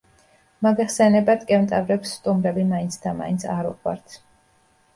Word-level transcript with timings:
მოგეხსენებათ, 0.67 1.43
კენტავრებს 1.51 2.15
სტუმრები 2.19 2.65
მაინცდამაინც 2.73 3.49
არ 3.61 3.73
უყვართ. 3.77 4.21